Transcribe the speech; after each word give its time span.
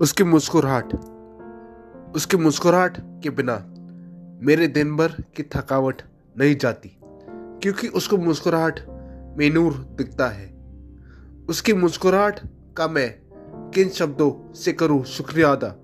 उसकी 0.00 0.24
मुस्कुराहट 0.24 0.92
उसकी 2.16 2.36
मुस्कुराहट 2.36 2.96
के 3.22 3.30
बिना 3.30 3.54
मेरे 4.42 4.66
दिन 4.68 4.96
भर 4.96 5.12
की 5.36 5.42
थकावट 5.42 6.02
नहीं 6.38 6.56
जाती, 6.56 6.88
क्योंकि 7.62 7.88
उसको 7.88 8.16
मुस्कुराहट 8.16 8.80
में 9.38 9.50
नूर 9.50 9.72
दिखता 9.72 10.28
है। 10.28 10.46
उसकी 11.48 11.72
मुस्कुराहट 11.72 12.40
का 12.76 12.88
मैं 12.88 13.08
किन 13.74 13.88
शब्दों 13.88 14.52
से 14.52 14.72
करूँ 14.72 15.04
शुक्रिया 15.04 15.52
अदा? 15.52 15.74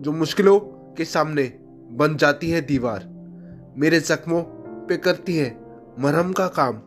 जो 0.00 0.12
मुश्किलों 0.12 0.58
के 0.94 1.04
सामने 1.04 1.44
बन 1.92 2.16
जाती 2.16 2.50
है 2.50 2.60
दीवार, 2.60 3.08
मेरे 3.76 4.00
जख्मों 4.00 4.42
पे 4.86 4.96
करती 4.96 5.36
है 5.36 5.50
मरहम 5.98 6.32
का 6.32 6.48
काम 6.48 6.80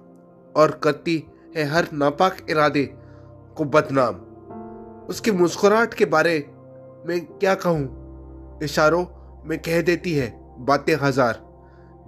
और 0.56 0.80
करती 0.84 1.24
है 1.56 1.64
हर 1.66 1.88
नापाक 1.94 2.38
इरादे 2.50 2.86
को 3.58 3.66
बदनाम। 3.66 4.16
उसकी 5.10 5.32
मुस्कुराहट 5.32 5.94
के 5.94 6.06
बारे 6.06 6.53
में 7.06 7.26
क्या 7.26 7.56
कहूँ? 7.56 8.60
इशारों 8.64 9.06
में 9.46 9.60
कह 9.60 9.82
देती 9.82 10.14
है 10.14 10.30
बातें 10.60 10.96
हज़ार। 10.96 11.42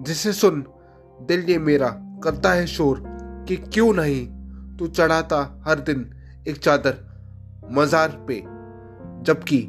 जिसे 0.02 0.34
सुन 0.34 0.66
दिल 1.21 1.45
ये 1.49 1.58
मेरा 1.58 1.88
करता 2.23 2.52
है 2.52 2.68
शोर 2.68 3.04
कि 3.48 3.55
क्यों 3.55 3.94
नहीं? 3.94 4.27
तू 4.77 4.88
चढ़ाता 4.88 5.63
हर 5.68 5.80
दिन 5.80 6.09
एक 6.48 6.58
चादर 6.58 6.98
मजार 7.71 8.26
पे। 8.27 8.40
जबकि 9.23 9.62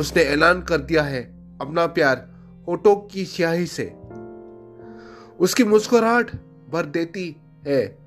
उसने 0.00 0.22
ऐलान 0.22 0.62
कर 0.62 0.80
दिया 0.80 1.02
है 1.02 1.22
अपना 1.58 1.86
प्यार 1.86 2.28
होटो 2.68 2.94
की 2.96 3.24
स्याही 3.24 3.66
से। 3.66 3.84
उसकी 5.40 5.64
मुस्कुराहट 5.64 6.30
भर 6.70 6.86
देती 6.86 7.36
है। 7.66 7.98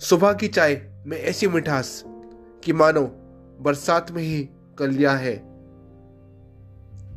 सुबह 0.00 0.32
की 0.32 0.48
चाय 0.48 1.02
में 1.06 1.18
ऐसी 1.18 1.48
मिठास 1.48 2.04
कि 2.64 2.72
मानो 2.72 3.02
बरसात 3.60 4.10
में 4.10 4.22
ही 4.22 4.48
कर 4.78 4.88
लिया 4.88 5.12
है। 5.12 5.57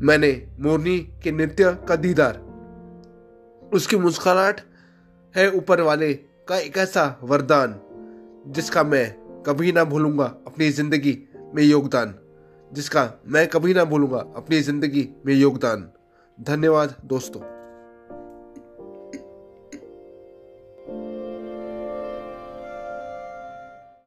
मैंने 0.02 0.48
मोरनी 0.60 0.98
के 1.00 1.32
नृत्य 1.32 1.78
का 1.90 1.96
दीदार। 1.96 2.38
उसकी 3.74 3.96
मुस्कुराहट 3.96 4.62
है 5.36 5.50
ऊपर 5.52 5.82
वाले 5.82 6.14
का 6.48 6.58
एक 6.58 6.78
ऐसा 6.78 7.20
वरदान, 7.24 7.80
जिसका 8.48 8.84
मैं 8.84 9.06
कभी 9.44 9.72
ना 9.72 9.84
भूलूँगा 9.84 10.26
अपनी 10.48 10.70
ज़िंदगी 10.70 11.18
में 11.56 11.64
योगदान। 11.64 12.16
जिसका 12.72 13.10
मैं 13.28 13.48
कभी 13.48 13.74
ना 13.74 13.84
भूलूँगा 13.84 14.26
अपनी 14.36 14.62
ज़िंदगी 14.62 15.10
में 15.26 15.34
योगदान। 15.34 15.90
धन्यवाद 16.38 16.96
दोस्तों। 17.06 17.61